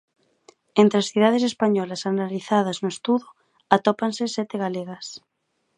[0.81, 3.27] Entre as cidades españolas analizadas no estudo,
[3.77, 5.05] atópanse sete galegas.